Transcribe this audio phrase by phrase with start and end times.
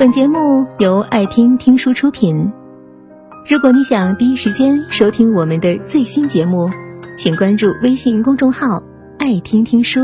[0.00, 2.50] 本节目由爱听听书出品。
[3.46, 6.70] 如果你想第一时间收听我们的最新节目，
[7.18, 8.82] 请关注微信公众号
[9.20, 10.00] “爱听听书”，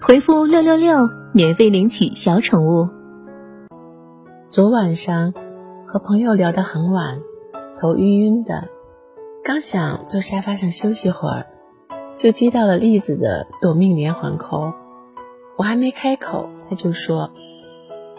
[0.00, 2.88] 回复“六六六”免费领取小宠物。
[4.46, 5.34] 昨晚上
[5.84, 7.18] 和朋友聊得很晚，
[7.74, 8.68] 头晕晕的，
[9.42, 11.46] 刚想坐沙发上休息会儿，
[12.14, 14.74] 就接到了栗子的夺命连环 call。
[15.56, 17.32] 我还没开口，他就说。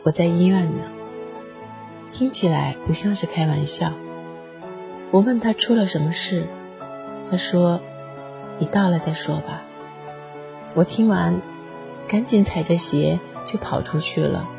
[0.02, 0.82] 我在医院呢，
[2.20, 3.94] 听起来不像是开玩笑。
[5.10, 6.48] 我问他出了什么事，
[7.32, 7.80] 他说
[8.60, 9.62] ：“你到了再说吧。”
[10.76, 11.40] 我听完，
[12.10, 14.50] 赶紧踩着鞋就跑出去了。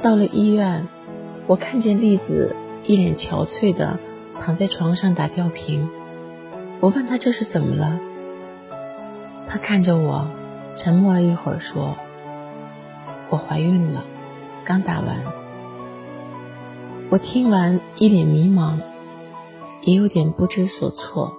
[0.00, 0.88] 到了医院，
[1.46, 3.98] 我看见栗子一脸憔悴的
[4.40, 5.90] 躺在床上打吊瓶。
[6.80, 8.00] 我问他这是怎么了，
[9.46, 10.30] 他看着我，
[10.76, 11.98] 沉默了一会儿，说
[13.28, 14.02] ：“我怀孕了。”
[14.64, 15.18] 刚打完，
[17.10, 18.78] 我听完一脸迷茫，
[19.82, 21.32] 也有点不知所措，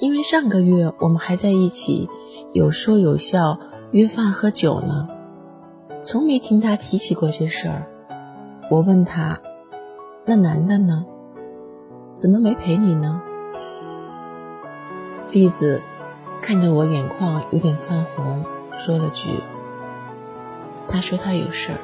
[0.00, 2.08] 因为上个月我们还在一起，
[2.52, 3.58] 有说有笑
[3.90, 5.08] 约饭喝酒呢，
[6.02, 7.86] 从没听他提起过这事儿。
[8.70, 9.40] 我问他
[10.24, 11.04] ：“那男的呢？
[12.14, 13.20] 怎么没陪你呢？”
[15.32, 15.82] 栗子
[16.42, 18.44] 看着我眼眶有点泛红，
[18.76, 19.40] 说了句
[20.86, 21.78] ：“他说他有事儿。”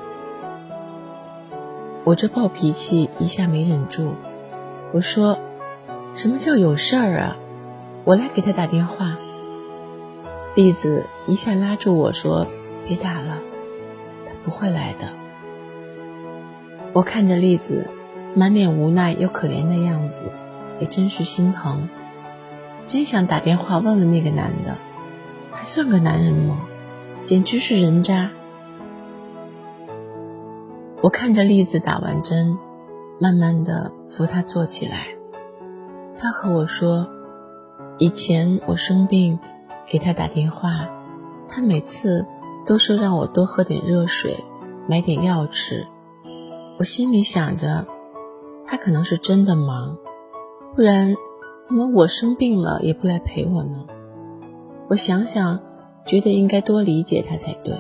[2.07, 4.12] 我这暴脾气一下没忍住，
[4.93, 5.41] 我说
[6.15, 7.37] ：“什么叫有事儿啊？
[8.05, 9.19] 我来给他打电话。”
[10.55, 12.47] 栗子一下拉住我说
[12.87, 13.39] ：“别打了，
[14.25, 15.09] 他不会来的。”
[16.95, 17.91] 我看着栗子
[18.37, 20.31] 满脸无奈又可怜的样子，
[20.79, 21.89] 也真是心疼，
[22.87, 24.77] 真想打电话问问那个男的，
[25.51, 26.61] 还算个男人吗？
[27.25, 28.31] 简直是人渣！
[31.07, 32.59] 我看着栗子打完针，
[33.21, 35.07] 慢慢的扶她坐起来。
[36.17, 37.08] 她和我说，
[37.98, 39.39] 以前我生病，
[39.89, 40.89] 给她打电话，
[41.48, 42.27] 她每次
[42.67, 44.36] 都说让我多喝点热水，
[44.89, 45.86] 买点药吃。
[46.77, 47.86] 我心里想着，
[48.67, 49.97] 她可能是真的忙，
[50.75, 51.14] 不然
[51.64, 53.86] 怎么我生病了也不来陪我呢？
[54.89, 55.61] 我想想，
[56.05, 57.79] 觉得应该多理解她才对。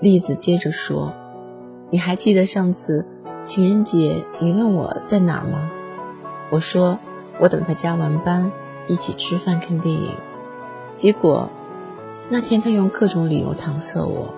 [0.00, 1.12] 栗子接着说。
[1.90, 3.04] 你还记得上次
[3.42, 5.70] 情人节你问我在哪吗？
[6.50, 6.98] 我说
[7.40, 8.52] 我等他加完班
[8.86, 10.14] 一起吃饭看电影。
[10.94, 11.50] 结果
[12.28, 14.34] 那天他用各种理由搪塞我，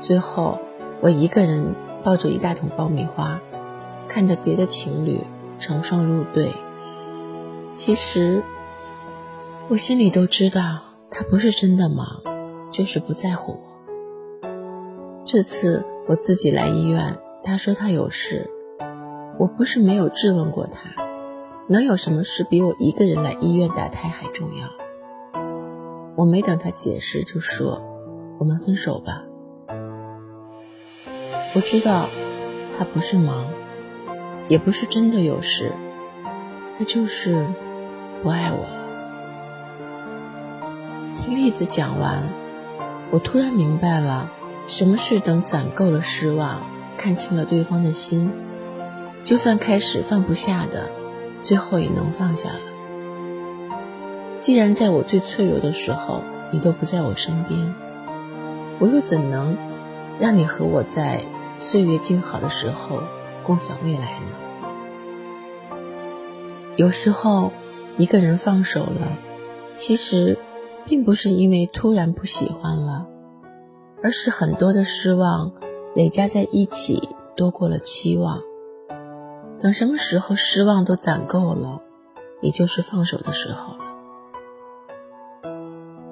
[0.00, 0.58] 最后
[1.00, 3.40] 我一个人抱着一大桶爆米花，
[4.08, 5.24] 看着别的情侣
[5.58, 6.54] 成双入对。
[7.74, 8.42] 其实
[9.68, 10.60] 我心里都知道
[11.10, 12.20] 他不是真的忙，
[12.72, 13.69] 就是不在乎我。
[15.30, 15.86] 这次。
[16.08, 18.50] 我自己来医院，他说他有事，
[19.38, 20.90] 我不是没有质问过他，
[21.68, 24.68] 能有什么事比我一个人来医院打胎还重要？
[26.16, 27.80] 我没等他解释就说，
[28.40, 29.22] 我们分手吧。
[31.54, 32.08] 我知道
[32.76, 33.46] 他不是忙，
[34.48, 35.70] 也不是真的有事，
[36.76, 37.46] 他就是
[38.20, 38.80] 不爱我了。
[41.14, 42.24] 听栗子讲完，
[43.12, 44.32] 我突然明白了。
[44.70, 46.62] 什么事等攒够了失望，
[46.96, 48.30] 看清了对方的心，
[49.24, 50.88] 就算开始放不下的，
[51.42, 52.60] 最后也能放下了。
[54.38, 56.22] 既然在我最脆弱的时候
[56.52, 57.74] 你都不在我身边，
[58.78, 59.56] 我又怎能
[60.20, 61.24] 让你和我在
[61.58, 63.00] 岁月静好的时候
[63.42, 65.78] 共享未来呢？
[66.76, 67.50] 有时候
[67.98, 69.18] 一个人放手了，
[69.74, 70.38] 其实
[70.86, 73.08] 并不是因为突然不喜欢了。
[74.02, 75.52] 而是很多的失望
[75.94, 78.40] 累加在一起，多过了期望。
[79.58, 81.82] 等什么时候失望都攒够了，
[82.40, 83.84] 也就是放手的时候了。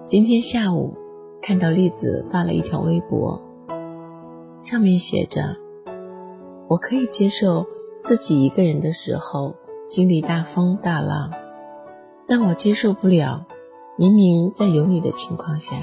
[0.04, 0.96] 今天下午
[1.40, 3.40] 看到栗子发了一条微博，
[4.60, 5.56] 上面写着
[6.68, 7.66] ：“我可以接受
[8.00, 9.54] 自己一个人的时候
[9.86, 11.32] 经历大风大浪，
[12.26, 13.46] 但我接受不了
[13.96, 15.76] 明明在有你的情况下。”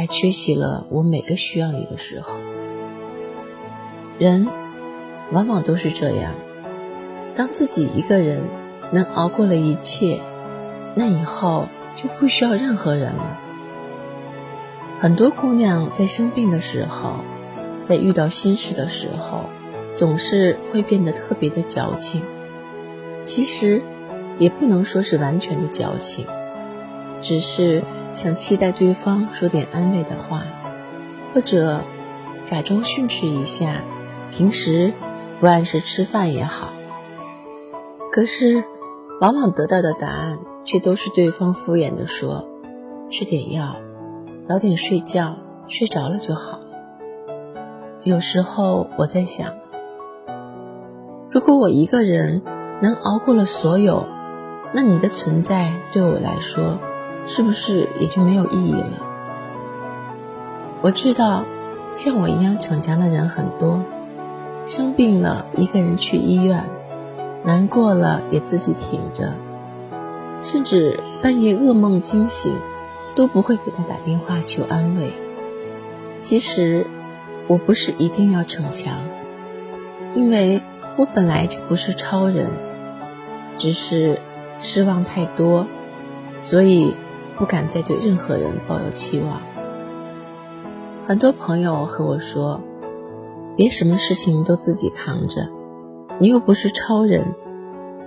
[0.00, 2.32] 还缺席了我每个需要你的时候。
[4.18, 4.48] 人
[5.30, 6.32] 往往都是这样，
[7.36, 8.40] 当自己一个人
[8.92, 10.20] 能熬过了一切，
[10.94, 13.38] 那以后就不需要任何人了。
[15.00, 17.16] 很多姑娘在生病的时候，
[17.84, 19.50] 在遇到心事的时候，
[19.92, 22.22] 总是会变得特别的矫情。
[23.26, 23.82] 其实，
[24.38, 26.24] 也不能说是完全的矫情，
[27.20, 27.82] 只是。
[28.12, 30.44] 想期待对方说点安慰的话，
[31.32, 31.80] 或者
[32.44, 33.82] 假装训斥一下，
[34.30, 34.92] 平时
[35.40, 36.72] 不按时吃饭也好。
[38.12, 38.64] 可是，
[39.20, 42.48] 往往得到的答案却都是对方敷衍的说
[43.10, 43.76] ：“吃点药，
[44.40, 45.36] 早点睡觉，
[45.68, 46.58] 睡着了就好。”
[48.02, 49.54] 有时候我在想，
[51.30, 52.42] 如果我一个人
[52.82, 54.08] 能熬过了所有，
[54.72, 56.80] 那你的存在对我来说，
[57.26, 58.98] 是不是也就没有意义了？
[60.82, 61.44] 我知道，
[61.94, 63.82] 像我一样逞强的人很多，
[64.66, 66.64] 生病了一个人去医院，
[67.44, 69.34] 难过了也自己挺着，
[70.42, 72.52] 甚至半夜噩梦惊醒，
[73.14, 75.12] 都不会给他打电话求安慰。
[76.18, 76.86] 其实，
[77.46, 78.98] 我不是一定要逞强，
[80.14, 80.60] 因为
[80.96, 82.46] 我本来就不是超人，
[83.56, 84.18] 只是。
[84.62, 85.66] 失望太多，
[86.42, 86.94] 所以
[87.40, 89.40] 不敢再对任何人抱有期望。
[91.06, 92.60] 很多朋友和我说
[93.56, 95.48] ：“别什么事情都自己扛着，
[96.18, 97.34] 你又不是超人，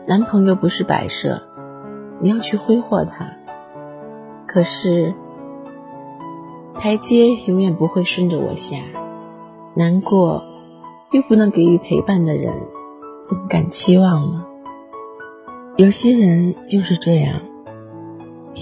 [0.06, 1.42] 男朋友不是摆设，
[2.22, 3.32] 你要去挥霍他。”
[4.46, 5.16] 可是
[6.76, 8.78] 台阶永远不会顺着我下，
[9.74, 10.44] 难过
[11.10, 12.54] 又不能给予陪伴的人，
[13.24, 14.46] 怎么敢期望呢？
[15.76, 17.42] 有些人就是这样，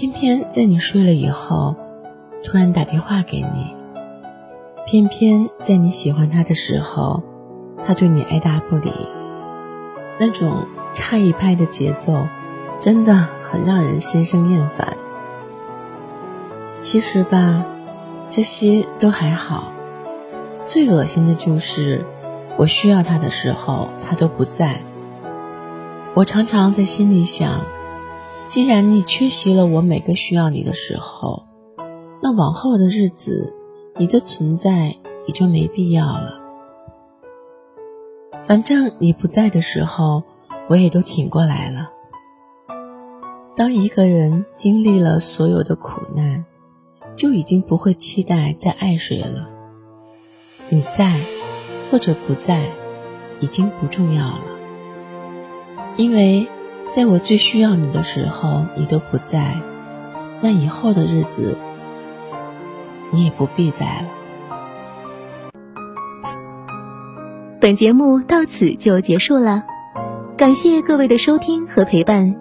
[0.02, 1.76] 偏偏在你睡了以后，
[2.42, 3.72] 突然打电话给你；
[4.84, 7.22] 偏偏在你喜欢他的时候，
[7.84, 8.92] 他对你爱答不理。
[10.18, 12.26] 那种差一拍的节奏，
[12.80, 13.14] 真的
[13.48, 14.96] 很让人心生厌烦。
[16.80, 17.64] 其实吧，
[18.28, 19.72] 这些都还好，
[20.66, 22.04] 最恶心的就是
[22.56, 24.82] 我需要他的时候，他都不在。
[26.14, 27.60] 我常常在心里想，
[28.46, 31.44] 既然你缺席了我每个需要你的时候，
[32.20, 33.54] 那往后的日子，
[33.96, 34.96] 你的存在
[35.26, 36.40] 也就没必要了。
[38.42, 40.22] 反正你不在的时候，
[40.68, 41.90] 我也都挺过来了。
[43.56, 46.44] 当一个人经历了所有的苦难，
[47.16, 49.48] 就已经不会期待再爱谁了。
[50.68, 51.18] 你在，
[51.90, 52.64] 或者不在，
[53.40, 54.40] 已经不重要了。
[55.96, 56.48] 因为
[56.94, 59.58] 在我最需要你的时候，你都不在，
[60.42, 61.56] 那以后的日子，
[63.10, 64.08] 你也不必在了。
[67.58, 69.64] 本节目到此就结束了，
[70.36, 72.36] 感谢各位的收听和陪伴。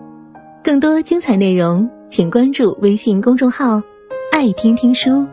[0.61, 3.81] 更多精彩内容，请关注微信公众号
[4.33, 5.27] “爱听听书”，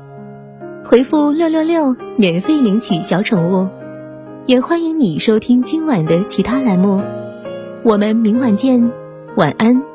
[0.86, 3.68] 回复“六六六”免费领取小宠物。
[4.46, 7.02] 也欢迎你收听今晚的其他栏目。
[7.82, 8.90] 我们明晚见，
[9.38, 9.88] 晚安。